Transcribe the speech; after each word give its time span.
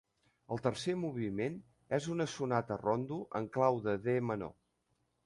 El 0.53 0.61
tercer 0.67 0.93
moviment 1.01 1.59
és 1.97 2.07
una 2.13 2.27
sonata-rondo 2.37 3.21
en 3.41 3.47
clau 3.59 3.79
de 3.89 3.95
D 4.09 4.17
menor. 4.31 4.57